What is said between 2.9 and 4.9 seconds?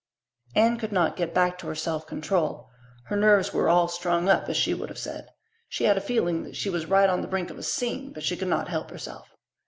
Her nerves were "all strung up," as she would